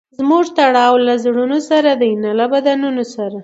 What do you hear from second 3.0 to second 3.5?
سره.